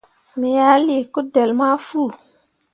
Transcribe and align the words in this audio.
Me 0.39 0.49
ah 0.69 0.77
lii 0.85 1.03
kudelle 1.13 1.53
ma 1.59 1.67
fu. 1.87 2.03